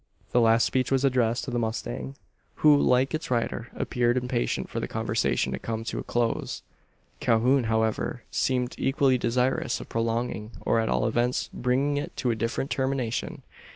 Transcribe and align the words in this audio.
The 0.31 0.41
last 0.41 0.63
speech 0.63 0.91
was 0.91 1.05
addressed 1.05 1.43
to 1.43 1.51
the 1.51 1.59
mustang, 1.59 2.15
who, 2.65 2.75
like 2.75 3.13
its 3.13 3.29
rider, 3.29 3.67
appeared 3.75 4.17
impatient 4.17 4.67
for 4.67 4.79
the 4.79 4.87
conversation 4.87 5.51
to 5.53 5.59
come 5.59 5.83
to 5.83 5.99
a 5.99 6.03
close. 6.03 6.63
Calhoun, 7.19 7.65
however, 7.65 8.23
seemed 8.31 8.73
equally 8.79 9.19
desirous 9.19 9.79
of 9.79 9.89
prolonging, 9.89 10.53
or, 10.61 10.79
at 10.79 10.89
all 10.89 11.05
events, 11.05 11.51
bringing 11.53 11.97
it 11.97 12.17
to 12.17 12.31
a 12.31 12.35
different 12.35 12.71
termination. 12.71 13.43